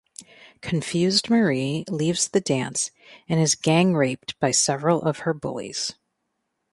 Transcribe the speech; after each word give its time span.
Confused 0.61 1.29
Marie 1.29 1.85
leaves 1.87 2.27
the 2.29 2.41
dance 2.41 2.89
and 3.29 3.39
is 3.39 3.53
gang 3.53 3.93
raped 3.93 4.33
by 4.39 4.49
several 4.49 5.03
of 5.03 5.19
her 5.19 5.33
bullies. 5.35 5.93